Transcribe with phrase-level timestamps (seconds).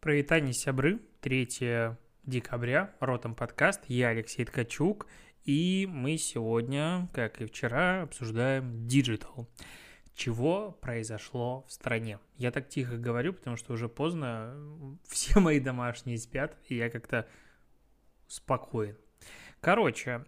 [0.00, 1.00] Привитание, сябры.
[1.22, 2.94] 3 декабря.
[3.00, 3.80] Ротом подкаст.
[3.88, 5.08] Я Алексей Ткачук.
[5.42, 9.48] И мы сегодня, как и вчера, обсуждаем Digital.
[10.14, 12.20] Чего произошло в стране?
[12.36, 14.54] Я так тихо говорю, потому что уже поздно.
[15.08, 17.28] Все мои домашние спят, и я как-то
[18.28, 18.96] спокоен.
[19.60, 20.24] Короче,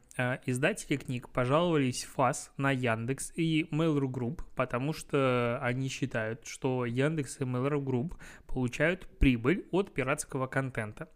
[0.46, 7.40] издатели книг пожаловались ФАС на Яндекс и Mail.ru Group, потому что они считают, что Яндекс
[7.40, 8.16] и Mail.ru Group
[8.46, 11.08] получают прибыль от пиратского контента.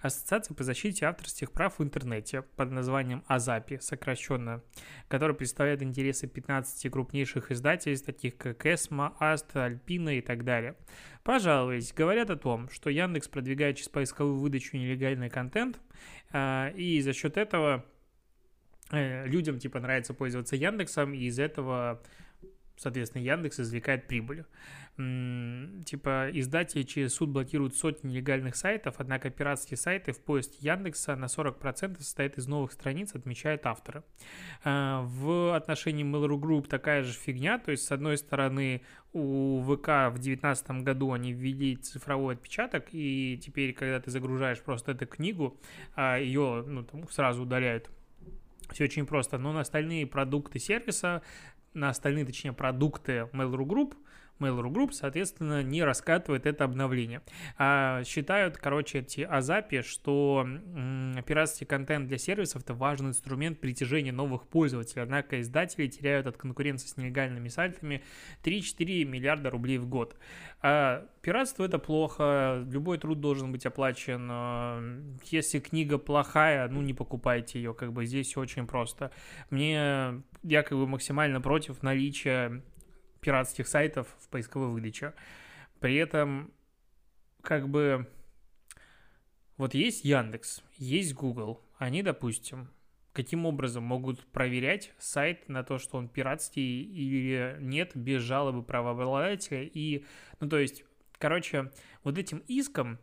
[0.00, 4.62] Ассоциация по защите авторских прав в интернете под названием АЗАПИ, сокращенно,
[5.08, 10.76] которая представляет интересы 15 крупнейших издательств, таких как Эсма, Аст, Альпина и так далее.
[11.24, 15.80] Пожалуйста, говорят о том, что Яндекс продвигает через поисковую выдачу нелегальный контент,
[16.30, 17.84] а, и за счет этого
[18.90, 22.02] людям типа нравится пользоваться Яндексом, и из этого
[22.76, 24.44] соответственно, Яндекс извлекает прибыль.
[24.96, 31.26] Типа, издатели через суд блокируют сотни нелегальных сайтов, однако пиратские сайты в поиске Яндекса на
[31.26, 34.04] 40% состоят из новых страниц, отмечают авторы.
[34.64, 40.10] А, в отношении Mail.ru Group такая же фигня, то есть, с одной стороны, у ВК
[40.10, 45.60] в 2019 году они ввели цифровой отпечаток, и теперь, когда ты загружаешь просто эту книгу,
[45.94, 47.90] а, ее ну, там, сразу удаляют
[48.72, 49.38] все очень просто.
[49.38, 51.22] Но на остальные продукты сервиса
[51.74, 53.94] на остальные, точнее, продукты Mail.ru Group,
[54.38, 57.22] Mail.ru Group, соответственно, не раскатывает это обновление.
[57.58, 60.46] А считают, короче, эти Азапи, что
[61.26, 66.88] пиратский контент для сервисов– это важный инструмент притяжения новых пользователей, однако издатели теряют от конкуренции
[66.88, 68.02] с нелегальными сайтами
[68.42, 70.16] 3-4 миллиарда рублей в год.
[70.62, 74.28] А пиратство– это плохо, любой труд должен быть оплачен.
[74.30, 74.82] А,
[75.24, 79.10] если книга плохая, ну, не покупайте ее, как бы здесь очень просто.
[79.50, 82.62] Мне я как бы максимально против наличия
[83.20, 85.14] пиратских сайтов в поисковой выдаче.
[85.80, 86.52] При этом,
[87.42, 88.08] как бы,
[89.56, 92.68] вот есть Яндекс, есть Google, они, допустим,
[93.16, 99.62] каким образом могут проверять сайт на то, что он пиратский или нет, без жалобы правообладателя.
[99.62, 100.04] И,
[100.38, 100.84] ну, то есть,
[101.18, 101.72] короче,
[102.04, 102.98] вот этим иском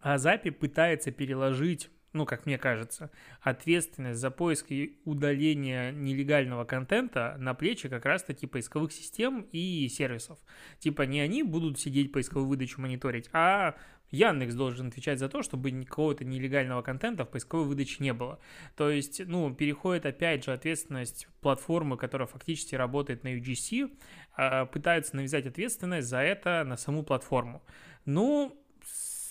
[0.00, 3.10] Азапи пытается переложить ну, как мне кажется,
[3.40, 10.38] ответственность за поиск и удаление нелегального контента на плечи как раз-таки поисковых систем и сервисов.
[10.78, 13.74] Типа не они будут сидеть поисковую выдачу мониторить, а
[14.10, 18.38] Яндекс должен отвечать за то, чтобы никакого-то нелегального контента в поисковой выдаче не было.
[18.76, 23.90] То есть, ну, переходит опять же ответственность платформы, которая фактически работает на UGC,
[24.36, 27.62] а, пытаются навязать ответственность за это на саму платформу.
[28.04, 28.56] Ну,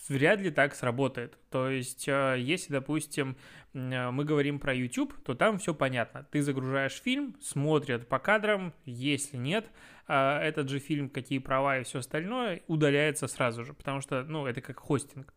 [0.09, 1.37] вряд ли так сработает.
[1.49, 3.37] То есть, э, если, допустим,
[3.73, 6.27] мы говорим про YouTube, то там все понятно.
[6.31, 9.65] Ты загружаешь фильм, смотрят по кадрам, если нет,
[10.07, 14.45] э, этот же фильм, какие права и все остальное, удаляется сразу же, потому что, ну,
[14.45, 15.33] это как хостинг.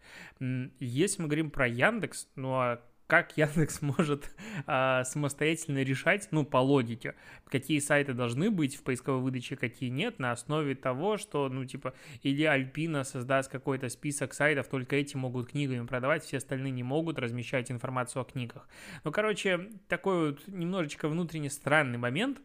[0.80, 4.34] Если мы говорим про Яндекс, ну, а как Яндекс может
[4.66, 7.14] а, самостоятельно решать, ну, по логике,
[7.46, 11.94] какие сайты должны быть в поисковой выдаче, какие нет, на основе того, что, ну, типа,
[12.22, 17.18] или Альпина создаст какой-то список сайтов, только эти могут книгами продавать, все остальные не могут
[17.18, 18.68] размещать информацию о книгах.
[19.04, 22.40] Ну, короче, такой вот немножечко внутренне странный момент,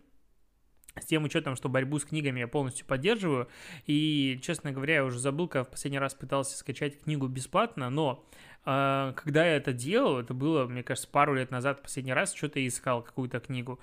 [1.00, 3.48] с тем учетом, что борьбу с книгами я полностью поддерживаю.
[3.86, 8.26] И, честно говоря, я уже забыл, когда в последний раз пытался скачать книгу бесплатно, но
[8.51, 12.66] а, когда я это делал, это было, мне кажется, пару лет назад, последний раз что-то
[12.66, 13.80] искал, какую-то книгу.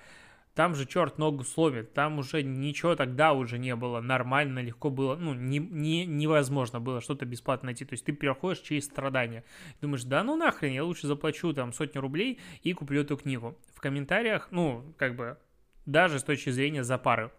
[0.55, 5.15] Там же черт ногу сломит, там уже ничего тогда уже не было нормально, легко было,
[5.15, 7.85] ну, не, не, невозможно было что-то бесплатно найти.
[7.85, 9.45] То есть ты переходишь через страдания.
[9.81, 13.57] Думаешь, да ну нахрен, я лучше заплачу там сотню рублей и куплю эту книгу.
[13.73, 15.39] В комментариях, ну, как бы
[15.89, 17.31] даже с точки зрения запары.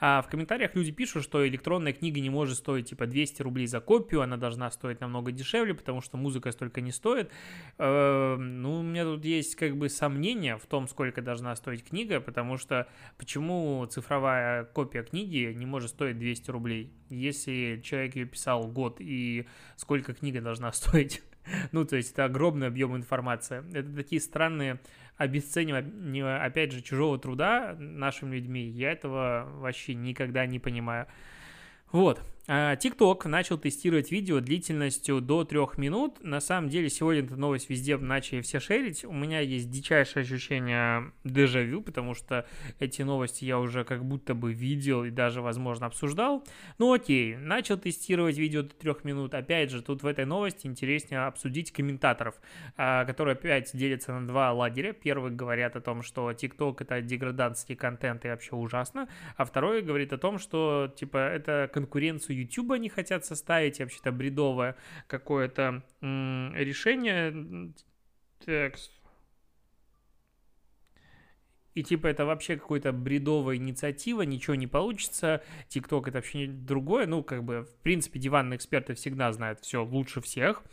[0.00, 3.80] А в комментариях люди пишут, что электронная книга не может стоить типа 200 рублей за
[3.80, 7.30] копию, она должна стоить намного дешевле, потому что музыка столько не стоит.
[7.76, 12.20] Э, ну, у меня тут есть как бы сомнения в том, сколько должна стоить книга,
[12.20, 18.66] потому что почему цифровая копия книги не может стоить 200 рублей, если человек ее писал
[18.66, 19.46] год и
[19.76, 21.22] сколько книга должна стоить?
[21.72, 23.62] Ну, то есть это огромный объем информации.
[23.74, 24.78] Это такие странные
[25.20, 31.08] обесценивание, опять же, чужого труда нашими людьми, я этого вообще никогда не понимаю.
[31.92, 32.22] Вот.
[32.52, 36.16] А, TikTok начал тестировать видео длительностью до трех минут.
[36.20, 39.04] На самом деле, сегодня эту новость везде начали все шерить.
[39.04, 42.48] У меня есть дичайшее ощущение дежавю, потому что
[42.80, 46.44] эти новости я уже как будто бы видел и даже, возможно, обсуждал.
[46.78, 49.32] Ну окей, начал тестировать видео до трех минут.
[49.32, 52.34] Опять же, тут в этой новости интереснее обсудить комментаторов,
[52.76, 54.92] а, которые опять делятся на два лагеря.
[54.92, 60.12] Первый говорят о том, что TikTok это деградантский контент и вообще ужасно, а второй говорит
[60.12, 64.76] о том, что типа это конкуренцию YouTube не хотят составить, вообще-то бредовое
[65.06, 67.72] какое-то решение.
[68.44, 68.92] Текст.
[71.74, 75.42] И типа это вообще какая-то бредовая инициатива, ничего не получится.
[75.68, 77.06] ТикТок это вообще другое.
[77.06, 80.64] Ну, как бы, в принципе, диванные эксперты всегда знают все лучше всех.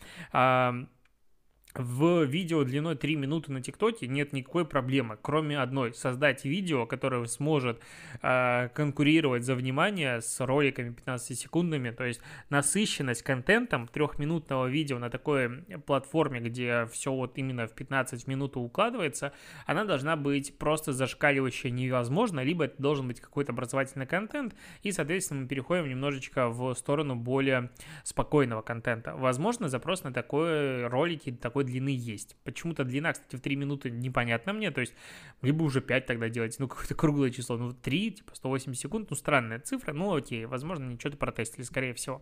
[1.78, 5.94] В видео длиной 3 минуты на ТикТоке нет никакой проблемы, кроме одной.
[5.94, 7.80] Создать видео, которое сможет
[8.24, 11.92] э, конкурировать за внимание с роликами 15-секундными.
[11.92, 12.20] То есть
[12.50, 19.32] насыщенность контентом трехминутного видео на такой платформе, где все вот именно в 15 минут укладывается,
[19.68, 25.42] она должна быть просто зашкаливающая невозможно, либо это должен быть какой-то образовательный контент, и, соответственно,
[25.42, 27.70] мы переходим немножечко в сторону более
[28.04, 29.16] спокойного контента.
[29.16, 32.36] Возможно, запрос на такой ролики, такой длины есть.
[32.44, 34.94] Почему-то длина, кстати, в 3 минуты непонятна мне, то есть
[35.42, 39.16] либо уже 5 тогда делать, ну какое-то круглое число, ну 3, типа 180 секунд, ну
[39.16, 42.22] странная цифра, ну окей, возможно, они что-то протестили, скорее всего.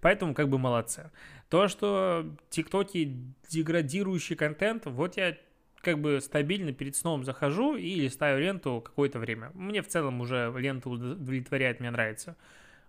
[0.00, 1.10] Поэтому как бы молодцы.
[1.48, 3.16] То, что тиктоки
[3.48, 5.36] деградирующий контент, вот я
[5.80, 9.50] как бы стабильно перед сном захожу и листаю ленту какое-то время.
[9.54, 12.36] Мне в целом уже лента удовлетворяет, мне нравится.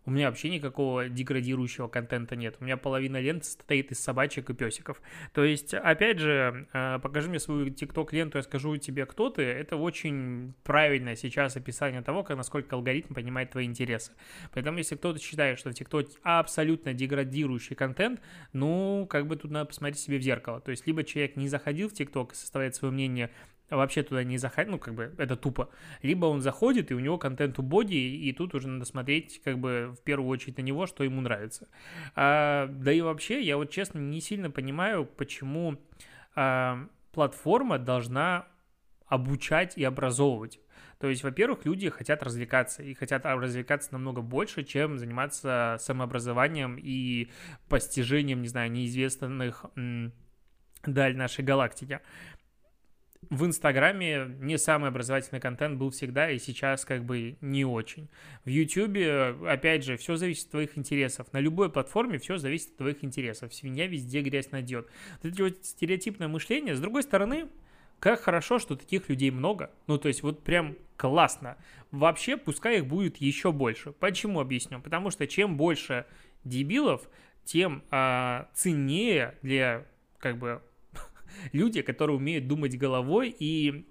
[0.05, 2.57] У меня вообще никакого деградирующего контента нет.
[2.59, 5.01] У меня половина ленты состоит из собачек и песиков.
[5.33, 9.41] То есть, опять же, э, покажи мне свою тикток-ленту, я скажу тебе, кто ты.
[9.41, 14.11] Это очень правильное сейчас описание того, как, насколько алгоритм понимает твои интересы.
[14.53, 18.21] Поэтому, если кто-то считает, что в ТикТоке абсолютно деградирующий контент,
[18.53, 20.61] ну, как бы тут надо посмотреть себе в зеркало.
[20.61, 23.31] То есть, либо человек не заходил в ТикТок и составляет свое мнение
[23.69, 25.69] вообще туда не заходит, ну, как бы, это тупо.
[26.01, 29.59] Либо он заходит, и у него контент у боди, и тут уже надо смотреть, как
[29.59, 31.67] бы, в первую очередь на него, что ему нравится.
[32.15, 35.79] А, да и вообще, я вот, честно, не сильно понимаю, почему
[36.35, 38.47] а, платформа должна
[39.07, 40.59] обучать и образовывать.
[40.99, 47.29] То есть, во-первых, люди хотят развлекаться и хотят развлекаться намного больше, чем заниматься самообразованием и
[47.67, 49.65] постижением, не знаю, неизвестных
[50.85, 51.99] даль нашей галактики
[53.29, 58.09] в Инстаграме не самый образовательный контент был всегда, и сейчас как бы не очень.
[58.43, 61.31] В Ютубе, опять же, все зависит от твоих интересов.
[61.33, 63.53] На любой платформе все зависит от твоих интересов.
[63.53, 64.89] Свинья везде грязь найдет.
[65.23, 66.75] Это вот стереотипное мышление.
[66.75, 67.47] С другой стороны,
[67.99, 69.71] как хорошо, что таких людей много.
[69.87, 71.57] Ну, то есть вот прям классно.
[71.91, 73.91] Вообще, пускай их будет еще больше.
[73.91, 74.81] Почему объясню?
[74.81, 76.05] Потому что чем больше
[76.43, 77.09] дебилов,
[77.43, 79.85] тем а, ценнее для
[80.19, 80.61] как бы
[81.51, 83.85] люди, которые умеют думать головой и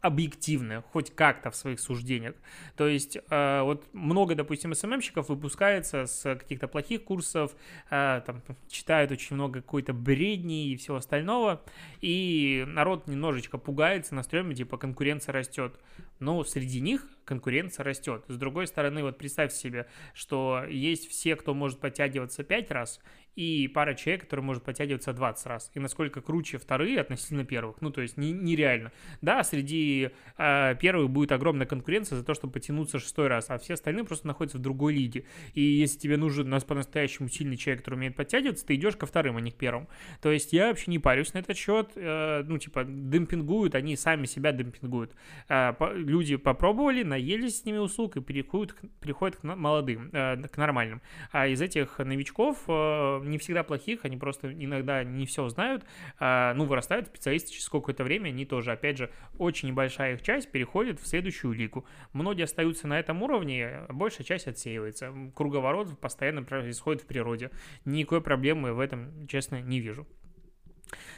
[0.00, 2.34] объективны, хоть как-то в своих суждениях.
[2.76, 7.54] То есть э, вот много, допустим, СММщиков выпускается с каких-то плохих курсов,
[7.90, 11.62] э, там, читают очень много какой-то бредни и всего остального,
[12.00, 15.78] и народ немножечко пугается, настроем, типа конкуренция растет.
[16.18, 18.24] Но среди них конкуренция растет.
[18.28, 23.00] С другой стороны, вот представь себе, что есть все, кто может подтягиваться 5 раз,
[23.36, 25.70] и пара человек, которые может подтягиваться 20 раз.
[25.74, 27.80] И насколько круче вторые относительно первых.
[27.80, 28.92] Ну, то есть не, нереально.
[29.22, 33.74] Да, среди э, первых будет огромная конкуренция за то, чтобы потянуться шестой раз, а все
[33.74, 35.24] остальные просто находятся в другой лиге.
[35.54, 39.06] И если тебе нужен у нас по-настоящему сильный человек, который умеет подтягиваться, ты идешь ко
[39.06, 39.88] вторым, а не к первым.
[40.20, 41.92] То есть я вообще не парюсь на этот счет.
[41.94, 45.14] Э, ну, типа, демпингуют, они сами себя демпингуют.
[45.48, 50.56] Э, по, люди попробовали, наелись с ними услуг и переходят, переходят к молодым, э, к
[50.56, 51.02] нормальным.
[51.32, 55.84] А из этих новичков э, не всегда плохих, они просто иногда не все знают,
[56.18, 60.50] а, ну, вырастают специалисты через какое-то время, они тоже, опять же, очень небольшая их часть
[60.50, 61.84] переходит в следующую лигу.
[62.12, 65.12] Многие остаются на этом уровне, большая часть отсеивается.
[65.34, 67.50] Круговорот постоянно происходит в природе.
[67.84, 70.06] Никакой проблемы в этом, честно, не вижу.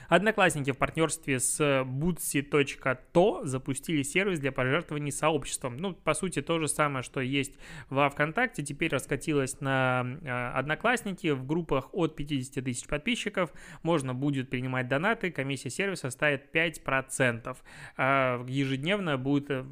[0.09, 5.77] Одноклассники в партнерстве с Bootsy.to запустили сервис для пожертвований сообществом.
[5.77, 7.55] Ну, по сути, то же самое, что есть
[7.89, 13.53] во ВКонтакте, теперь раскатилось на э, Одноклассники в группах от 50 тысяч подписчиков.
[13.83, 17.57] Можно будет принимать донаты, комиссия сервиса составит 5%.
[17.97, 19.65] А ежедневно будет э,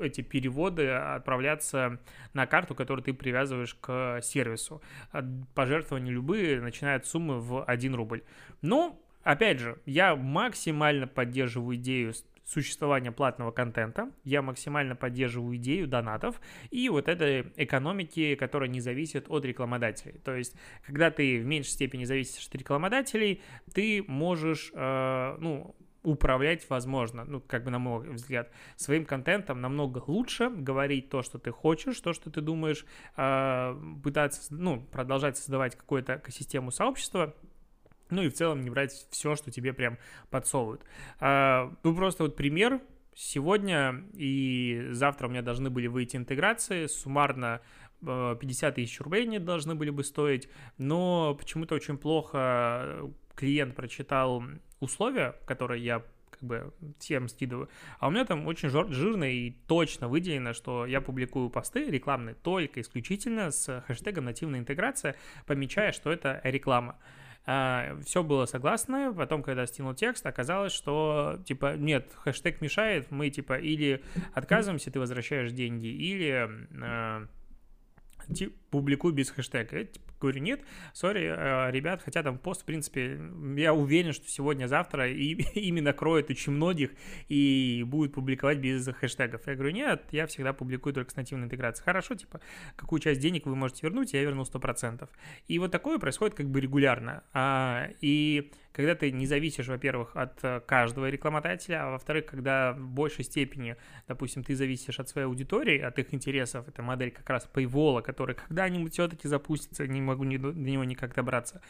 [0.00, 1.98] эти переводы отправляться
[2.34, 4.82] на карту, которую ты привязываешь к сервису.
[5.54, 8.22] Пожертвования любые начинают суммы в 1 рубль.
[8.62, 12.14] Ну, Опять же, я максимально поддерживаю идею
[12.44, 16.40] существования платного контента, я максимально поддерживаю идею донатов
[16.70, 20.18] и вот этой экономики, которая не зависит от рекламодателей.
[20.24, 23.42] То есть, когда ты в меньшей степени зависишь от рекламодателей,
[23.72, 30.02] ты можешь, э, ну, управлять возможно, ну, как бы на мой взгляд, своим контентом намного
[30.06, 35.76] лучше говорить то, что ты хочешь, то, что ты думаешь, э, пытаться, ну, продолжать создавать
[35.76, 37.34] какую-то экосистему сообщества,
[38.10, 39.98] ну и в целом не брать все, что тебе прям
[40.30, 40.82] подсовывают.
[41.20, 42.80] А, ну просто вот пример.
[43.14, 46.86] Сегодня и завтра у меня должны были выйти интеграции.
[46.86, 47.60] Суммарно
[48.00, 54.42] 50 тысяч рублей они должны были бы стоить, но почему-то очень плохо клиент прочитал
[54.80, 57.68] условия, которые я как бы всем скидываю.
[57.98, 62.80] А у меня там очень жирно и точно выделено, что я публикую посты рекламные только
[62.80, 66.96] исключительно с хэштегом нативная интеграция, помечая, что это реклама.
[67.46, 73.30] А, все было согласно, потом, когда стянул текст, оказалось, что, типа, нет, хэштег мешает, мы,
[73.30, 74.02] типа, или
[74.34, 76.48] отказываемся, ты возвращаешь деньги, или
[76.82, 77.26] а,
[78.70, 79.78] публикуй без хэштега.
[79.78, 80.60] Я типа, говорю, нет,
[80.92, 83.20] сори, э, ребят, хотя там пост, в принципе,
[83.56, 86.90] я уверен, что сегодня-завтра и, именно кроет очень многих
[87.28, 89.46] и будет публиковать без хэштегов.
[89.46, 91.84] Я говорю, нет, я всегда публикую только с нативной интеграцией.
[91.84, 92.40] Хорошо, типа,
[92.76, 95.08] какую часть денег вы можете вернуть, я верну 100%.
[95.48, 97.24] И вот такое происходит как бы регулярно.
[97.32, 102.88] А, и когда ты не зависишь, во-первых, от э, каждого рекламодателя, а во-вторых, когда в
[102.88, 107.48] большей степени, допустим, ты зависишь от своей аудитории, от их интересов, это модель как раз
[107.52, 111.60] Paywall, который когда-нибудь все-таки запустится, не могу ни, до него никак добраться,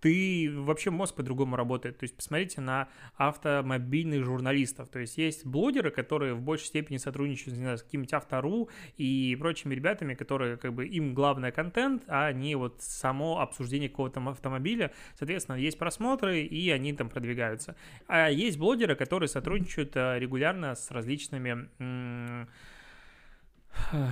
[0.00, 1.98] ты вообще мозг по-другому работает.
[1.98, 4.88] То есть посмотрите на автомобильных журналистов.
[4.88, 9.36] То есть есть блогеры, которые в большей степени сотрудничают, не знаю, с каким-нибудь Автору и
[9.40, 14.92] прочими ребятами, которые как бы им главное контент, а не вот само обсуждение какого-то автомобиля.
[15.18, 17.76] Соответственно, есть просмотры, и они там продвигаются.
[18.06, 21.68] А есть блогеры, которые сотрудничают э, регулярно с различными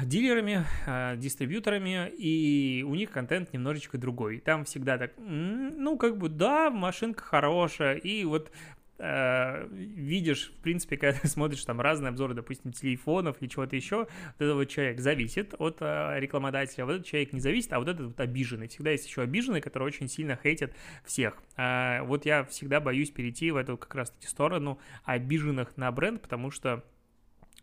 [0.04, 4.38] дилерами, э, дистрибьюторами, и у них контент немножечко другой.
[4.38, 8.52] Там всегда так, ну, как бы, да, машинка хорошая, и вот
[8.98, 13.96] э, видишь, в принципе, когда ты смотришь там разные обзоры, допустим, телефонов или чего-то еще,
[13.98, 17.88] вот этот вот человек зависит от э, рекламодателя, вот этот человек не зависит, а вот
[17.88, 18.68] этот вот обиженный.
[18.68, 20.74] Всегда есть еще обиженный, который очень сильно хейтит
[21.04, 21.42] всех.
[21.56, 26.50] А, вот я всегда боюсь перейти в эту как раз-таки сторону обиженных на бренд, потому
[26.50, 26.84] что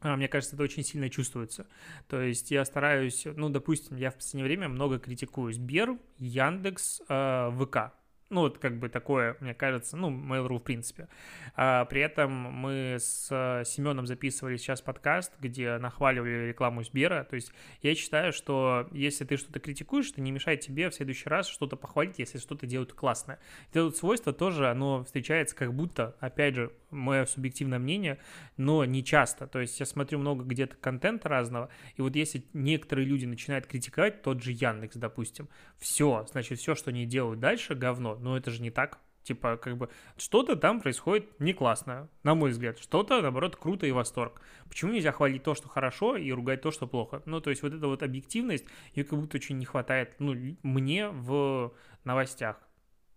[0.01, 1.68] а, мне кажется, это очень сильно чувствуется.
[2.08, 7.51] То есть я стараюсь, ну, допустим, я в последнее время много критикую Сбер, Яндекс, э,
[7.60, 7.94] ВК.
[8.32, 11.08] Ну, вот как бы такое, мне кажется, ну, Mail.ru в принципе.
[11.55, 13.27] А, при этом мы с
[13.65, 17.24] Семеном записывали сейчас подкаст, где нахваливали рекламу Сбера.
[17.24, 17.51] То есть
[17.84, 21.75] я считаю, что если ты что-то критикуешь, это не мешает тебе в следующий раз что-то
[21.75, 23.38] похвалить, если что-то делают классно.
[23.70, 28.17] Это вот свойство тоже, оно встречается как будто, опять же, мое субъективное мнение,
[28.58, 29.46] но не часто.
[29.46, 34.24] То есть я смотрю много где-то контента разного, и вот если некоторые люди начинают критиковать,
[34.24, 38.14] тот же Яндекс, допустим, все, значит, все, что они делают дальше, говно.
[38.19, 39.00] Но это же не так.
[39.24, 42.77] Типа, как бы, что-то там происходит не классно, на мой взгляд.
[42.77, 44.39] Что-то, наоборот, круто и восторг.
[44.69, 47.24] Почему нельзя хвалить то, что хорошо, и ругать то, что плохо?
[47.25, 51.10] Ну, то есть вот эта вот объективность, ее как будто очень не хватает, ну, мне
[51.10, 52.57] в новостях.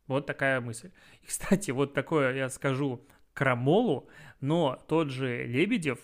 [0.06, 0.92] Вот такая мысль.
[1.20, 4.08] И, кстати, вот такое я скажу крамолу,
[4.40, 5.98] но тот же Лебедев,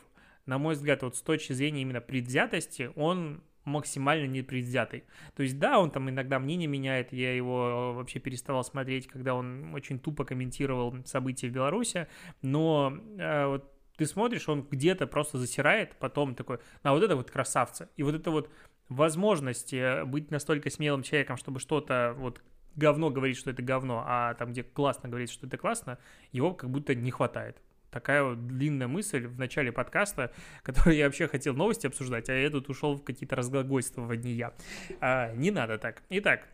[0.45, 5.05] на мой взгляд, вот с точки зрения именно предвзятости, он максимально непредвзятый.
[5.35, 9.75] То есть, да, он там иногда мнение меняет, я его вообще переставал смотреть, когда он
[9.75, 12.07] очень тупо комментировал события в Беларуси,
[12.43, 17.31] но э, вот ты смотришь, он где-то просто засирает, потом такой, а вот это вот
[17.31, 17.89] красавцы.
[17.97, 18.51] И вот это вот
[18.89, 22.43] возможность э, быть настолько смелым человеком, чтобы что-то вот
[22.77, 25.99] говно говорит, что это говно, а там, где классно говорит, что это классно,
[26.33, 27.61] его как будто не хватает.
[27.95, 30.33] Такая вот длинная мысль в начале подкаста,
[30.65, 34.53] которую я вообще хотел новости обсуждать, а я тут ушел в какие-то разглагольствования.
[35.01, 36.03] А, не надо так.
[36.11, 36.49] Итак,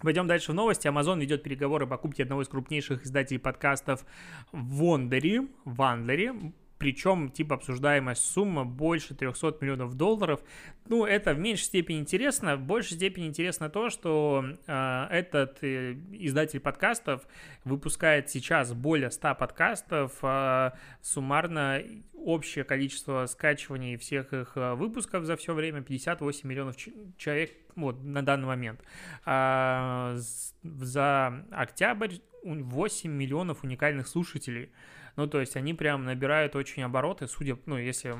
[0.00, 0.88] Пойдем дальше в новости.
[0.88, 4.04] Amazon ведет переговоры о покупке одного из крупнейших издателей подкастов
[4.52, 6.52] Wondery, Wandlery
[6.84, 10.40] причем типа обсуждаемая сумма больше 300 миллионов долларов.
[10.86, 12.56] Ну, это в меньшей степени интересно.
[12.56, 17.26] В большей степени интересно то, что э, этот э, издатель подкастов
[17.64, 20.12] выпускает сейчас более 100 подкастов.
[20.20, 26.76] Э, суммарно общее количество скачиваний всех их э, выпусков за все время 58 миллионов
[27.16, 28.82] человек вот, на данный момент.
[29.24, 30.16] А,
[30.62, 34.70] за октябрь 8 миллионов уникальных слушателей.
[35.16, 38.16] Ну, то есть они прям набирают очень обороты, судя, ну, если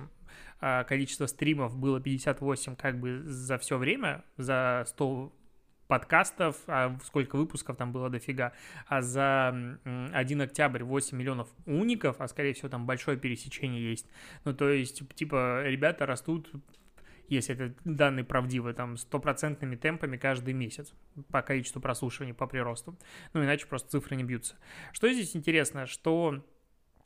[0.61, 5.33] а, количество стримов было 58 как бы за все время, за 100
[5.87, 8.53] подкастов, а сколько выпусков там было дофига,
[8.87, 9.49] а за
[9.85, 14.09] 1 октябрь 8 миллионов уников, а скорее всего там большое пересечение есть.
[14.45, 16.51] Ну, то есть, типа, ребята растут
[17.29, 20.93] если это данные правдивы, там, стопроцентными темпами каждый месяц
[21.31, 22.99] по количеству прослушиваний, по приросту.
[23.33, 24.57] Ну, иначе просто цифры не бьются.
[24.93, 26.45] Что здесь интересно, что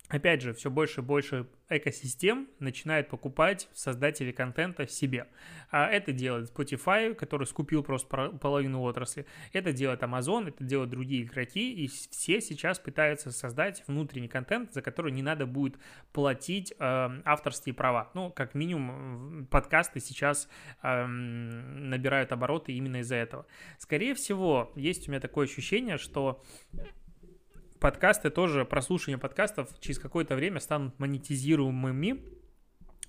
[0.08, 5.26] опять же, все больше и больше экосистем начинает покупать создатели контента себе.
[5.70, 9.26] А это делает Spotify, который скупил просто половину отрасли.
[9.52, 14.80] Это делает Amazon, это делают другие игроки, и все сейчас пытаются создать внутренний контент, за
[14.80, 15.78] который не надо будет
[16.12, 18.10] платить э, авторские права.
[18.14, 20.48] Ну, как минимум, подкасты сейчас
[20.82, 23.46] э, набирают обороты именно из-за этого.
[23.78, 26.42] Скорее всего, есть у меня такое ощущение, что
[27.80, 32.37] подкасты тоже, прослушивание подкастов через какое-то время станут монетизируемыми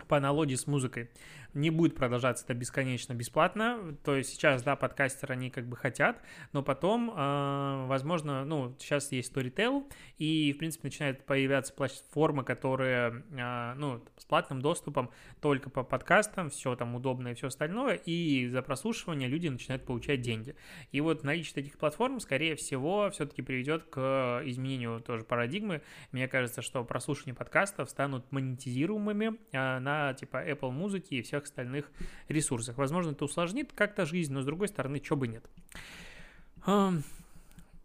[0.08, 1.10] по аналогии с музыкой
[1.54, 3.96] не будет продолжаться это бесконечно бесплатно.
[4.04, 6.22] То есть сейчас, да, подкастеры, они как бы хотят,
[6.54, 13.24] но потом, э, возможно, ну, сейчас есть Storytel, и, в принципе, начинают появляться платформы, которые,
[13.32, 15.10] э, ну, с платным доступом
[15.42, 20.22] только по подкастам, все там удобно и все остальное, и за прослушивание люди начинают получать
[20.22, 20.56] деньги.
[20.92, 25.82] И вот наличие таких платформ, скорее всего, все-таки приведет к изменению тоже парадигмы.
[26.12, 31.92] Мне кажется, что прослушивание подкастов станут монетизируемыми э, на, типа, Apple музыки и всех остальных
[32.28, 32.78] ресурсах.
[32.78, 35.46] Возможно, это усложнит как-то жизнь, но с другой стороны, чего бы нет.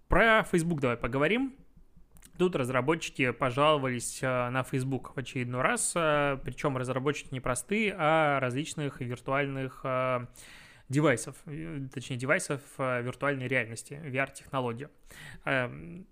[0.09, 1.55] Про Facebook давай поговорим.
[2.37, 8.41] Тут разработчики пожаловались а, на Facebook в очередной раз, а, причем разработчики не простые, а
[8.41, 10.27] различных виртуальных а,
[10.89, 14.89] девайсов, э, точнее девайсов виртуальной реальности, VR-технологии.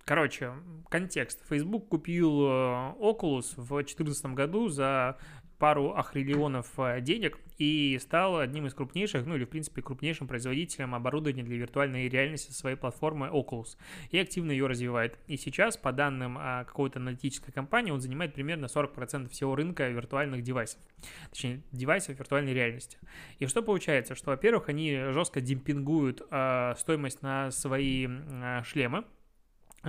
[0.03, 0.53] Короче,
[0.89, 1.47] контекст.
[1.47, 5.17] Facebook купил Oculus в 2014 году за
[5.63, 10.93] пару ахриллионов э, денег и стал одним из крупнейших, ну или в принципе крупнейшим производителем
[10.93, 13.77] оборудования для виртуальной реальности своей платформы Oculus
[14.11, 15.17] и активно ее развивает.
[15.27, 20.41] И сейчас, по данным а, какой-то аналитической компании, он занимает примерно 40% всего рынка виртуальных
[20.43, 20.81] девайсов,
[21.29, 22.97] точнее девайсов виртуальной реальности.
[23.39, 29.05] И что получается, что, во-первых, они жестко демпингуют а, стоимость на свои а, шлемы,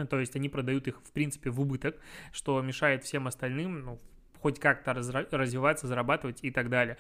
[0.08, 1.96] то есть они продают их, в принципе, в убыток,
[2.30, 4.00] что мешает всем остальным, ну,
[4.44, 6.98] хоть как-то развиваться, зарабатывать и так далее.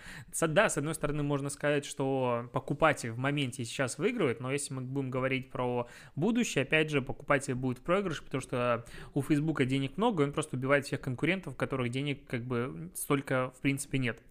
[0.48, 4.80] Да, с одной стороны, можно сказать, что покупатель в моменте сейчас выигрывает, но если мы
[4.80, 5.86] будем говорить про
[6.16, 10.56] будущее, опять же, покупатель будет в проигрыше, потому что у Фейсбука денег много, он просто
[10.56, 14.22] убивает всех конкурентов, у которых денег как бы столько в принципе нет.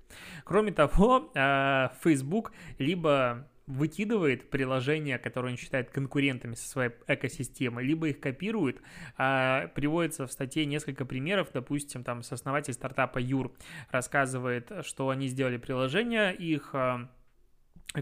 [0.43, 8.09] Кроме того, а, Facebook либо выкидывает приложения, которые он считает конкурентами со своей экосистемой, либо
[8.09, 8.81] их копирует.
[9.17, 13.53] А, приводится в статье несколько примеров, допустим, там сооснователь стартапа Юр
[13.89, 17.09] рассказывает, что они сделали приложение, их а,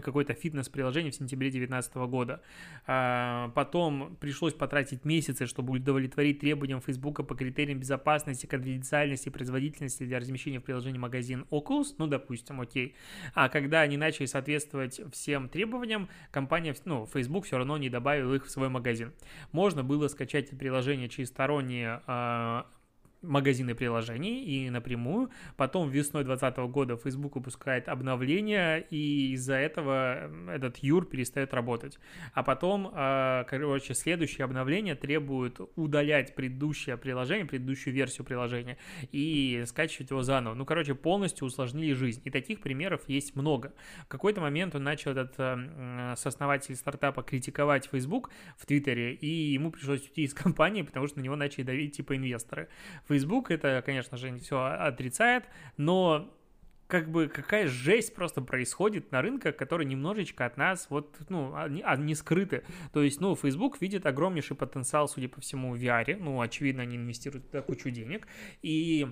[0.00, 2.40] какое-то фитнес-приложение в сентябре 2019 года.
[2.86, 10.04] А, потом пришлось потратить месяцы, чтобы удовлетворить требованиям Facebook по критериям безопасности, конфиденциальности и производительности
[10.04, 12.94] для размещения в приложении магазин Oculus, ну, допустим, окей.
[13.34, 18.46] А когда они начали соответствовать всем требованиям, компания, ну, Facebook все равно не добавила их
[18.46, 19.12] в свой магазин.
[19.52, 22.66] Можно было скачать приложение через сторонние а,
[23.22, 25.30] магазины приложений и напрямую.
[25.56, 31.98] Потом весной 2020 года Facebook выпускает обновление, и из-за этого этот юр перестает работать.
[32.34, 38.78] А потом, а, короче, следующее обновление требует удалять предыдущее приложение, предыдущую версию приложения
[39.12, 40.54] и скачивать его заново.
[40.54, 42.22] Ну, короче, полностью усложнили жизнь.
[42.24, 43.72] И таких примеров есть много.
[44.04, 49.70] В какой-то момент он начал этот э, сооснователь стартапа критиковать Facebook в Твиттере, и ему
[49.70, 52.68] пришлось уйти из компании, потому что на него начали давить типа инвесторы.
[53.12, 55.44] Facebook это, конечно же, все отрицает,
[55.76, 56.32] но
[56.92, 62.14] как бы какая жесть просто происходит на рынках, которые немножечко от нас вот, ну, они,
[62.14, 62.64] скрыты.
[62.92, 66.96] То есть, ну, Facebook видит огромнейший потенциал, судя по всему, в VR, ну, очевидно, они
[66.96, 68.28] инвестируют туда кучу денег,
[68.60, 69.08] и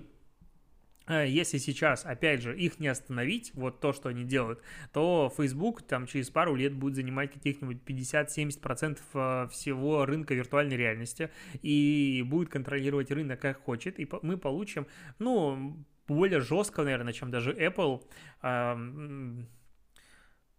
[1.11, 6.07] если сейчас, опять же, их не остановить, вот то, что они делают, то Facebook там
[6.07, 11.31] через пару лет будет занимать каких-нибудь 50-70% э, всего рынка виртуальной реальности
[11.63, 14.87] и будет контролировать рынок как хочет, и мы получим,
[15.19, 18.03] ну, более жестко, наверное, чем даже Apple,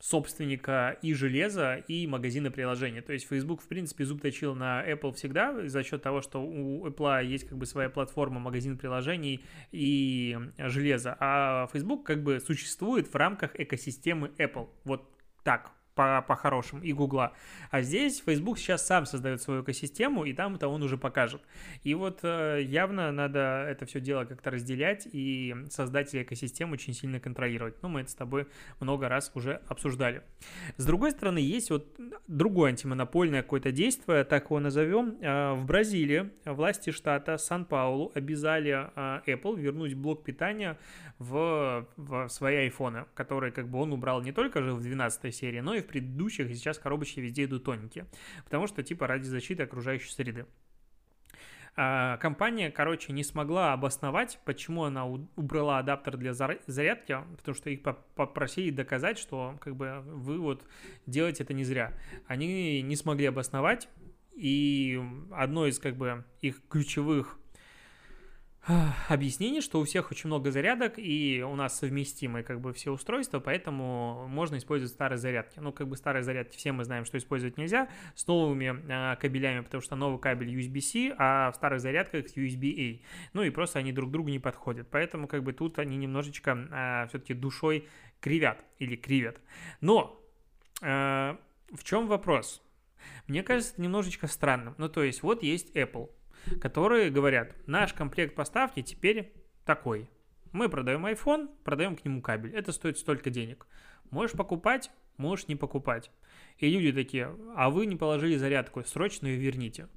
[0.02, 3.02] собственника и железа, и магазина приложения.
[3.02, 6.88] То есть Facebook, в принципе, зуб точил на Apple всегда за счет того, что у
[6.88, 13.08] Apple есть как бы своя платформа, магазин приложений и железа, а Facebook как бы существует
[13.08, 14.68] в рамках экосистемы Apple.
[14.84, 15.08] Вот
[15.44, 17.34] так по- по-хорошему, и Гугла.
[17.70, 21.42] А здесь Facebook сейчас сам создает свою экосистему, и там это он уже покажет.
[21.84, 27.20] И вот э, явно надо это все дело как-то разделять и создателей экосистем очень сильно
[27.20, 27.82] контролировать.
[27.82, 28.48] Ну, мы это с тобой
[28.80, 30.22] много раз уже обсуждали.
[30.78, 35.18] С другой стороны, есть вот другое антимонопольное какое-то действие, так его назовем.
[35.22, 40.78] Э, в Бразилии власти штата Сан-Паулу обязали э, Apple вернуть блок питания
[41.20, 45.60] в, в свои айфоны, которые как бы он убрал не только же в 12 серии,
[45.60, 48.08] но и в предыдущих, и сейчас коробочки везде идут тоненькие,
[48.44, 50.46] потому что типа ради защиты окружающей среды.
[51.76, 57.82] А, компания, короче, не смогла обосновать, почему она убрала адаптер для зарядки, потому что их
[57.82, 60.66] попросили доказать, что как бы вы вот
[61.06, 61.94] делаете это не зря.
[62.28, 63.88] Они не смогли обосновать,
[64.34, 67.40] и одно из как бы их ключевых
[69.08, 73.40] объяснений, что у всех очень много зарядок, и у нас совместимы как бы все устройства,
[73.40, 75.60] поэтому можно использовать старые зарядки.
[75.60, 79.62] Ну, как бы старые зарядки все мы знаем, что использовать нельзя с новыми э, кабелями,
[79.62, 83.02] потому что новый кабель USB-C, а в старых зарядках USB-A.
[83.34, 84.88] Ну и просто они друг другу не подходят.
[84.92, 87.88] Поэтому как бы тут они немножечко э, а, все-таки душой
[88.20, 89.42] кривят или кривят.
[89.82, 90.24] Но
[90.82, 91.36] э,
[91.72, 92.62] в чем вопрос?
[93.26, 94.76] Мне кажется, это немножечко странным.
[94.78, 96.12] Ну, то есть, вот есть Apple–
[96.60, 99.34] которые говорят, наш комплект поставки теперь
[99.66, 100.10] такой.
[100.52, 102.54] Мы продаем iPhone, продаем к нему кабель.
[102.56, 103.68] Это стоит столько денег.
[104.10, 106.12] Можешь покупать, можешь не покупать.
[106.58, 109.88] И люди такие, а вы не положили зарядку, срочно ее верните.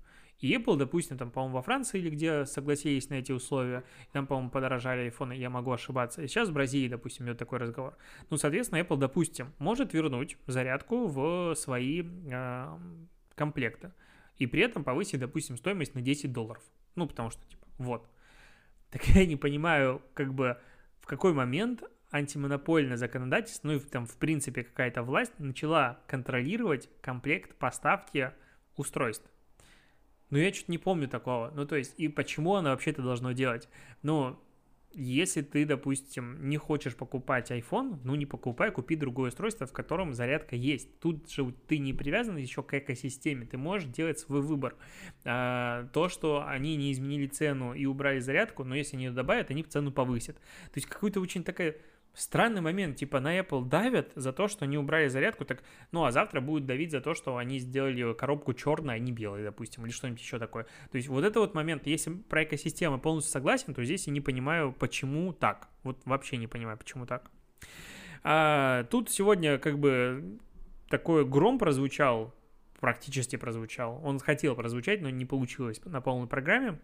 [0.40, 4.50] И Apple, допустим, там, по-моему, во Франции или где согласились на эти условия, там, по-моему,
[4.50, 6.22] подорожали айфоны, я могу ошибаться.
[6.22, 7.96] И сейчас в Бразилии, допустим, идет такой разговор.
[8.30, 12.78] Ну, соответственно, Apple, допустим, может вернуть зарядку в свои э,
[13.34, 13.92] комплекты
[14.38, 16.62] и при этом повысить, допустим, стоимость на 10 долларов.
[16.94, 18.08] Ну, потому что, типа, вот.
[18.90, 20.56] Так я не понимаю, как бы,
[21.00, 27.56] в какой момент антимонопольное законодательство, ну и там, в принципе, какая-то власть начала контролировать комплект
[27.56, 28.30] поставки
[28.76, 29.28] устройств.
[30.30, 31.50] Ну, я чуть не помню такого.
[31.54, 33.68] Ну, то есть, и почему она вообще это должно делать?
[34.02, 34.38] Ну,
[34.94, 40.14] если ты, допустим, не хочешь покупать iPhone, ну не покупай, купи другое устройство, в котором
[40.14, 40.98] зарядка есть.
[41.00, 44.76] Тут же ты не привязан еще к экосистеме, ты можешь делать свой выбор.
[45.24, 49.50] А, то, что они не изменили цену и убрали зарядку, но если они ее добавят,
[49.50, 50.36] они цену повысят.
[50.36, 51.76] То есть какой-то очень такая
[52.14, 56.12] странный момент, типа на Apple давят за то, что они убрали зарядку, так, ну а
[56.12, 59.92] завтра будут давить за то, что они сделали коробку черной, а не белой, допустим, или
[59.92, 60.64] что-нибудь еще такое.
[60.90, 64.20] То есть вот это вот момент, если про экосистему полностью согласен, то здесь я не
[64.20, 65.68] понимаю, почему так.
[65.82, 67.30] Вот вообще не понимаю, почему так.
[68.22, 70.38] А, тут сегодня как бы
[70.88, 72.34] такой гром прозвучал,
[72.80, 74.00] практически прозвучал.
[74.04, 76.80] Он хотел прозвучать, но не получилось на полной программе.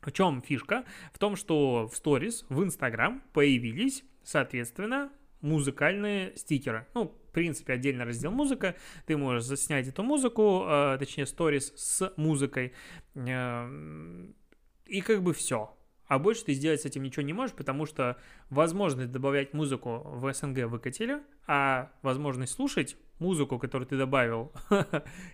[0.00, 0.84] В чем фишка?
[1.12, 5.10] В том, что в сторис, в Инстаграм появились соответственно,
[5.40, 6.86] музыкальные стикеры.
[6.94, 8.74] Ну, в принципе, отдельно раздел музыка.
[9.06, 12.72] Ты можешь заснять эту музыку, э, точнее, сторис с музыкой.
[13.14, 14.26] Э,
[14.86, 15.72] и как бы все.
[16.06, 18.16] А больше ты сделать с этим ничего не можешь, потому что
[18.50, 24.52] возможность добавлять музыку в СНГ выкатили, а возможность слушать музыку, которую ты добавил,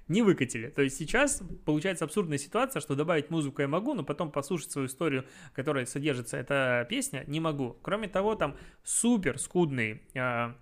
[0.08, 0.68] не выкатили.
[0.68, 4.86] То есть сейчас получается абсурдная ситуация, что добавить музыку я могу, но потом послушать свою
[4.86, 7.78] историю, которая содержится эта песня, не могу.
[7.82, 10.54] Кроме того, там супер скудный э,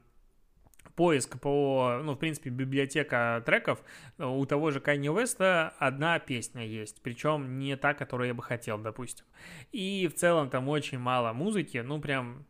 [0.95, 3.83] поиск по, ну, в принципе, библиотека треков,
[4.19, 8.79] у того же Kanye West одна песня есть, причем не та, которую я бы хотел,
[8.79, 9.27] допустим.
[9.73, 12.47] И в целом там очень мало музыки, ну, прям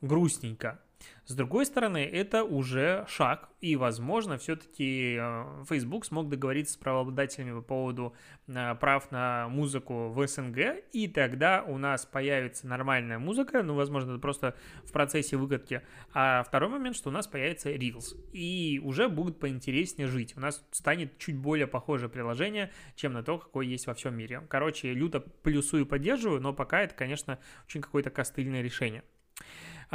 [0.00, 0.80] грустненько.
[1.24, 7.54] С другой стороны, это уже шаг, и, возможно, все-таки э, Facebook смог договориться с правообладателями
[7.54, 8.14] по поводу
[8.48, 14.10] э, прав на музыку в СНГ, и тогда у нас появится нормальная музыка, ну, возможно,
[14.10, 15.82] это просто в процессе выкатки.
[16.12, 20.36] А второй момент, что у нас появится Reels, и уже будет поинтереснее жить.
[20.36, 24.42] У нас станет чуть более похожее приложение, чем на то, какое есть во всем мире.
[24.48, 29.04] Короче, люто плюсую и поддерживаю, но пока это, конечно, очень какое-то костыльное решение.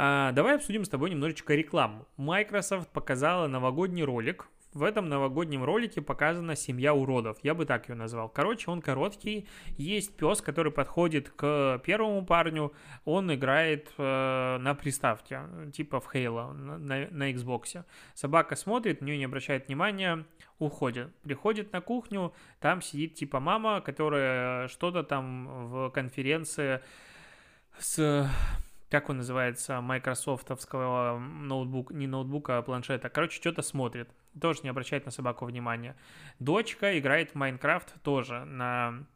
[0.00, 2.06] А, давай обсудим с тобой немножечко рекламу.
[2.16, 4.46] Microsoft показала новогодний ролик.
[4.72, 7.38] В этом новогоднем ролике показана семья уродов.
[7.42, 8.28] Я бы так ее назвал.
[8.28, 9.48] Короче, он короткий.
[9.76, 12.72] Есть пес, который подходит к первому парню.
[13.04, 15.40] Он играет э, на приставке,
[15.72, 17.84] типа в Halo на, на Xbox.
[18.14, 20.24] Собака смотрит, на нее не обращает внимания,
[20.60, 21.12] уходит.
[21.22, 26.82] Приходит на кухню, там сидит типа мама, которая что-то там в конференции
[27.80, 28.30] с
[28.90, 33.10] как он называется, майкрософтовского ноутбука, не ноутбука, а планшета.
[33.10, 34.10] Короче, что-то смотрит.
[34.40, 35.96] Тоже не обращает на собаку внимания.
[36.38, 39.06] Дочка играет в Майнкрафт тоже на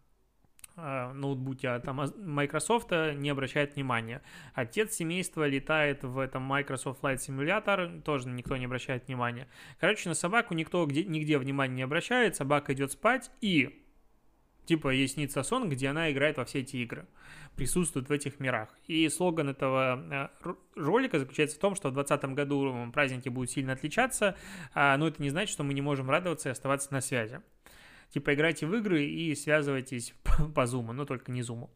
[0.77, 4.23] э, ноутбуке а там Microsoft не обращает внимания.
[4.53, 9.49] Отец семейства летает в этом Microsoft Flight Simulator, тоже никто не обращает внимания.
[9.81, 13.83] Короче, на собаку никто где, нигде внимания не обращает, собака идет спать и
[14.65, 17.07] Типа ей снится сон, где она играет во все эти игры,
[17.57, 18.69] присутствует в этих мирах.
[18.87, 23.73] И слоган этого э, ролика заключается в том, что в 2020 году праздники будут сильно
[23.73, 24.37] отличаться,
[24.75, 27.41] а, но это не значит, что мы не можем радоваться и оставаться на связи.
[28.11, 30.15] Типа играйте в игры и связывайтесь
[30.55, 31.71] по зуму, но только не зуму.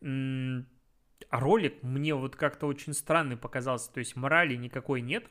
[0.00, 5.24] А ролик мне вот как-то очень странный показался, то есть морали никакой нет,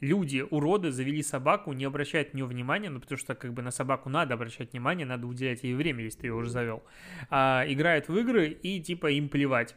[0.00, 3.70] люди, уроды, завели собаку, не обращают на нее внимания, ну, потому что, как бы, на
[3.70, 6.82] собаку надо обращать внимание, надо уделять ей время, если ты ее уже завел.
[7.30, 9.76] А, играют в игры и, типа, им плевать.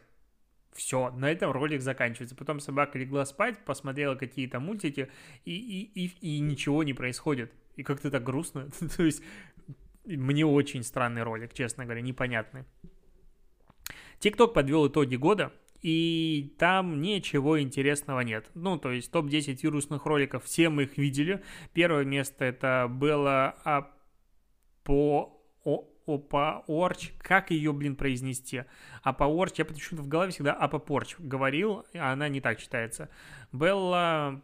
[0.74, 2.36] Все, на этом ролик заканчивается.
[2.36, 5.10] Потом собака легла спать, посмотрела какие-то мультики,
[5.44, 7.52] и, и, и, и ничего не происходит.
[7.76, 8.70] И как-то так грустно.
[8.98, 9.24] То есть,
[10.06, 12.66] мне очень странный ролик, честно говоря, непонятный.
[14.20, 15.52] TikTok подвел итоги года,
[15.82, 18.50] и там ничего интересного нет.
[18.54, 21.44] Ну, то есть топ-10 вирусных роликов, все мы их видели.
[21.74, 23.92] Первое место это было а,
[24.84, 25.34] по
[26.08, 28.64] Опа Орч, как ее, блин, произнести?
[29.04, 33.10] Апа Орч, я почему-то в голове всегда Апа Порч говорил, а она не так читается.
[33.52, 34.42] Белла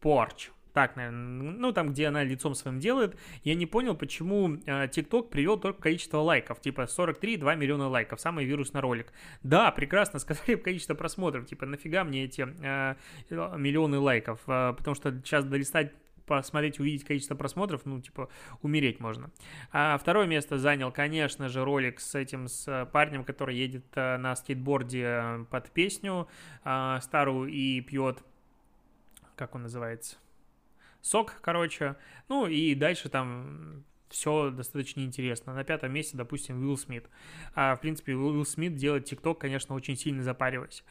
[0.00, 4.88] Порч, так, наверное, ну там, где она лицом своим делает, я не понял, почему э,
[4.88, 9.12] TikTok привел только количество лайков, типа 43,2 миллиона лайков, самый вирусный ролик.
[9.44, 12.96] Да, прекрасно, сказали количество просмотров, типа нафига мне эти э,
[13.30, 15.92] миллионы лайков, э, потому что сейчас долистать
[16.26, 18.30] посмотреть, увидеть количество просмотров, ну, типа,
[18.62, 19.30] умереть можно.
[19.72, 25.44] А второе место занял, конечно же, ролик с этим, с парнем, который едет на скейтборде
[25.50, 26.26] под песню
[26.62, 28.24] старую и пьет,
[29.36, 30.16] как он называется?
[31.04, 31.96] Сок, короче.
[32.28, 35.54] Ну и дальше там все достаточно интересно.
[35.54, 37.06] На пятом месте, допустим, Уилл Смит.
[37.54, 40.82] А, в принципе, Уилл Смит делает ТикТок, конечно, очень сильно запариваясь.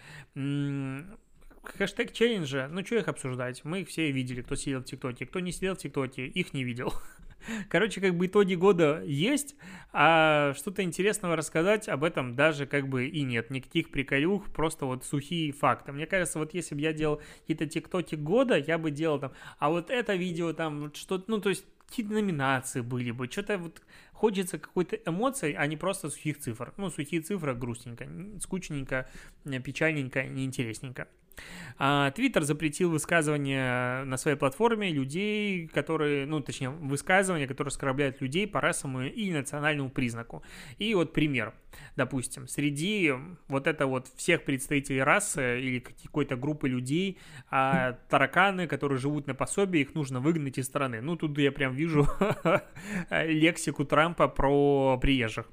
[1.64, 3.64] Хэштег челленджа, ну что их обсуждать?
[3.64, 5.26] Мы их все видели, кто сидел в ТикТоке.
[5.26, 6.94] Кто не сидел в ТикТоке, их не видел.
[7.70, 9.56] Короче, как бы итоги года есть,
[9.92, 13.50] а что-то интересного рассказать об этом даже как бы и нет.
[13.50, 15.92] Никаких приколюх, просто вот сухие факты.
[15.92, 19.70] Мне кажется, вот если бы я делал какие-то тиктоки года, я бы делал там, а
[19.70, 23.82] вот это видео там, что-то, ну, то есть какие-то номинации были бы, что-то вот
[24.14, 26.74] хочется какой-то эмоции, а не просто сухих цифр.
[26.78, 28.08] Ну, сухие цифры грустненько,
[28.40, 29.10] скучненько,
[29.64, 31.08] печальненько, неинтересненько.
[31.78, 38.48] А, Твиттер запретил высказывания на своей платформе людей, которые, ну, точнее, высказывания, которые оскорбляют людей
[38.48, 40.44] по расовому и национальному признаку.
[40.78, 41.54] И вот пример.
[41.96, 43.14] Допустим, среди
[43.48, 47.20] вот это вот всех представителей расы или какой-то группы людей,
[47.50, 51.02] а, тараканы, которые живут на пособии, их нужно выгнать из страны.
[51.02, 52.08] Ну, тут я прям вижу
[53.10, 55.50] лексику Трампа про приезжих.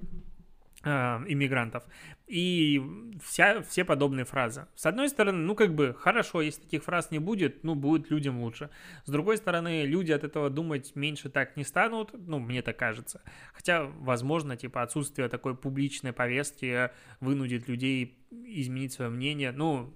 [0.83, 1.85] Э, иммигрантов.
[2.27, 2.81] И
[3.23, 4.67] вся, все подобные фразы.
[4.75, 8.41] С одной стороны, ну как бы хорошо, если таких фраз не будет, ну будет людям
[8.41, 8.71] лучше.
[9.05, 13.21] С другой стороны, люди от этого думать меньше так не станут, ну мне так кажется.
[13.53, 16.91] Хотя, возможно, типа отсутствие такой публичной повестки
[17.21, 19.53] вынудит людей изменить свое мнение.
[19.53, 19.93] Ну,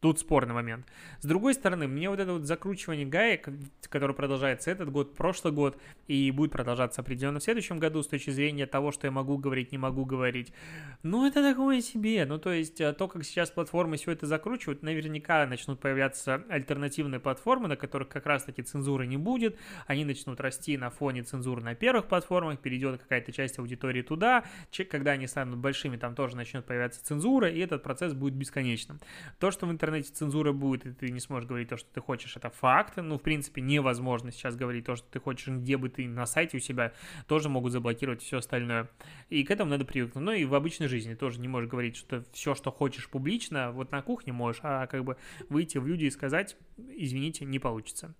[0.00, 0.86] Тут спорный момент.
[1.20, 3.50] С другой стороны, мне вот это вот закручивание гаек,
[3.90, 8.30] которое продолжается этот год, прошлый год и будет продолжаться определенно в следующем году с точки
[8.30, 10.54] зрения того, что я могу говорить, не могу говорить,
[11.02, 12.24] ну это такое себе.
[12.24, 17.20] Ну то есть э, то, как сейчас платформы все это закручивают, наверняка начнут появляться альтернативные
[17.20, 21.74] платформы, на которых как раз-таки цензуры не будет, они начнут расти на фоне цензуры на
[21.74, 24.44] первых платформах, перейдет какая-то часть аудитории туда,
[24.90, 28.98] когда они станут большими, там тоже начнет появляться цензура, и этот процесс будет бесконечным.
[29.38, 32.00] То, что в интернете интернете цензура будет, и ты не сможешь говорить то, что ты
[32.00, 32.96] хочешь, это факт.
[32.96, 36.56] Ну, в принципе, невозможно сейчас говорить то, что ты хочешь, где бы ты на сайте
[36.56, 36.92] у себя
[37.26, 38.88] тоже могут заблокировать все остальное.
[39.28, 40.24] И к этому надо привыкнуть.
[40.24, 43.90] Ну и в обычной жизни тоже не можешь говорить, что все, что хочешь публично, вот
[43.90, 45.16] на кухне можешь, а как бы
[45.48, 48.14] выйти в люди и сказать, извините, не получится.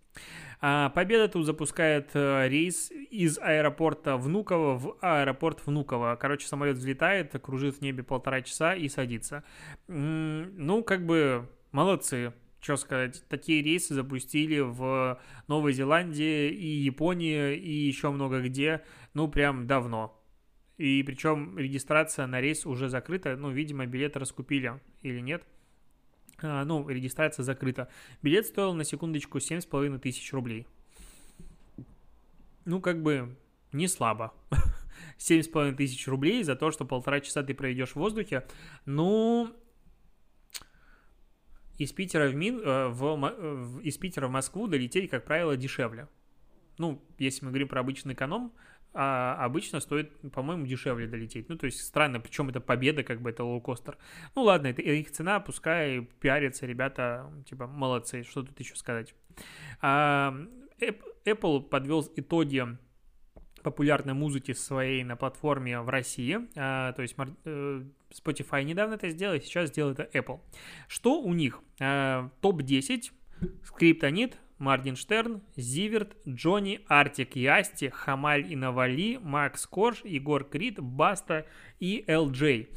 [0.60, 6.16] А, Победа тут запускает э, рейс из аэропорта Внуково в аэропорт Внуково.
[6.20, 9.44] Короче, самолет взлетает, кружит в небе полтора часа и садится.
[9.86, 12.32] Ну, как бы Молодцы.
[12.60, 18.82] Что сказать, такие рейсы запустили в Новой Зеландии и Японии и еще много где,
[19.14, 20.20] ну, прям давно.
[20.76, 25.42] И причем регистрация на рейс уже закрыта, ну, видимо, билеты раскупили или нет.
[26.42, 27.88] А, ну, регистрация закрыта.
[28.22, 30.66] Билет стоил на секундочку 7,5 тысяч рублей.
[32.64, 33.36] Ну, как бы,
[33.72, 34.34] не слабо.
[35.18, 38.46] 7,5 тысяч рублей за то, что полтора часа ты проведешь в воздухе.
[38.86, 39.54] Ну,
[41.80, 46.08] из Питера в, Мин, э, в, в, из Питера в Москву долететь, как правило, дешевле.
[46.76, 48.52] Ну, если мы говорим про обычный эконом,
[48.92, 51.48] а обычно стоит, по-моему, дешевле долететь.
[51.48, 53.96] Ну, то есть странно, причем это победа, как бы это лоукостер.
[54.34, 59.14] Ну, ладно, это их цена, пускай пиарятся ребята, типа, молодцы, что тут еще сказать.
[59.80, 60.36] А,
[61.24, 62.76] Apple подвел итоги
[63.62, 66.38] популярной музыки своей на платформе в России.
[66.56, 70.40] А, то есть э, Spotify недавно это сделал, сейчас делает это Apple.
[70.88, 71.60] Что у них?
[71.80, 73.12] А, Топ-10.
[73.64, 81.46] Скриптонит, Мардинштерн, Зиверт, Джонни, Артик и Асти, Хамаль и Навали, Макс Корж, Егор Крид, Баста
[81.78, 82.68] и LJ.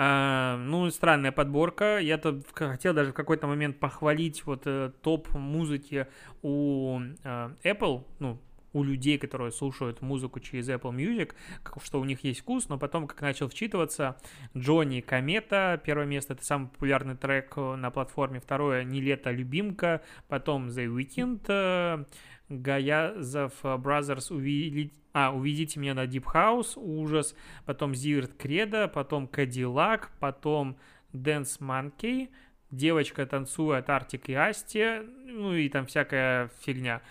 [0.00, 1.98] А, ну, странная подборка.
[1.98, 6.06] Я тут хотел даже в какой-то момент похвалить вот э, топ музыки
[6.42, 8.38] у э, Apple, ну,
[8.78, 11.34] у людей, которые слушают музыку через Apple Music,
[11.82, 14.16] что у них есть вкус, но потом, как начал вчитываться,
[14.56, 20.68] Джонни Комета, первое место, это самый популярный трек на платформе, второе, Не лето, любимка, потом
[20.68, 22.06] The Weeknd,
[22.48, 27.34] Гаязов Brothers увидеть, а, увидите меня на Deep House, ужас,
[27.66, 30.78] потом Зиверт Кредо, потом Кадиллак, потом
[31.12, 32.28] Dance Monkey,
[32.70, 37.02] девочка танцует Артик и Асти, ну и там всякая фигня.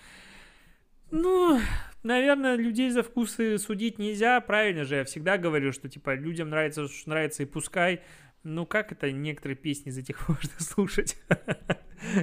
[1.12, 1.60] Ну,
[2.04, 6.88] наверное, людей за вкусы судить нельзя, правильно же, я всегда говорю, что, типа, людям нравится,
[6.88, 8.02] что нравится, и пускай,
[8.44, 11.18] ну, как это некоторые песни из этих можно слушать?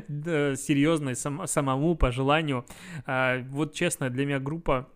[0.09, 2.67] да, серьезно, сам, самому, по желанию.
[3.07, 4.91] А, вот, честно, для меня группа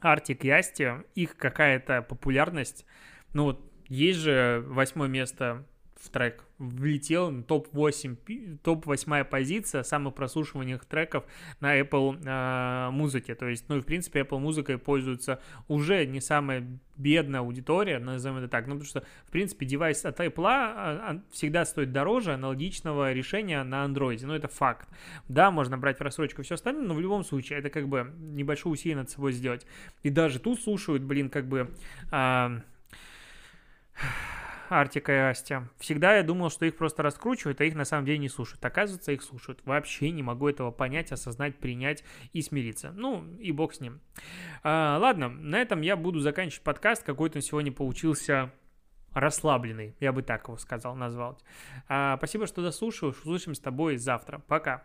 [0.00, 2.84] Артик и Асти, их какая-то популярность,
[3.32, 5.66] ну, вот, есть же восьмое место
[6.00, 11.24] в трек влетел топ-8, топ-8 позиция самых прослушиваемых треков
[11.60, 13.34] на Apple э, музыке.
[13.34, 18.38] То есть, ну и в принципе Apple музыкой пользуется уже не самая бедная аудитория, назовем
[18.38, 22.34] это так, ну потому что в принципе девайс от Apple а, а, всегда стоит дороже
[22.34, 24.88] аналогичного решения на Android, ну это факт.
[25.28, 28.72] Да, можно брать в рассрочку все остальное, но в любом случае это как бы небольшое
[28.72, 29.64] усилие над собой сделать.
[30.02, 31.70] И даже тут слушают, блин, как бы...
[32.10, 32.60] Э,
[34.68, 35.56] Артика и Асти.
[35.78, 38.64] Всегда я думал, что их просто раскручивают, а их на самом деле не слушают.
[38.64, 39.60] Оказывается, их слушают.
[39.64, 42.92] Вообще не могу этого понять, осознать, принять и смириться.
[42.92, 44.00] Ну, и бог с ним.
[44.62, 47.02] А, ладно, на этом я буду заканчивать подкаст.
[47.02, 48.52] Какой-то он сегодня получился
[49.14, 51.40] расслабленный, я бы так его сказал, назвал.
[51.88, 53.08] А, спасибо, что дослушал.
[53.08, 54.38] Услышим с тобой завтра.
[54.46, 54.84] Пока.